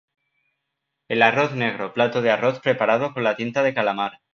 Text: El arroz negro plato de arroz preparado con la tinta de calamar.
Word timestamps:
El 1.09 1.21
arroz 1.21 1.51
negro 1.51 1.93
plato 1.93 2.23
de 2.23 2.31
arroz 2.31 2.59
preparado 2.59 3.13
con 3.13 3.23
la 3.23 3.35
tinta 3.35 3.61
de 3.61 3.75
calamar. 3.75 4.19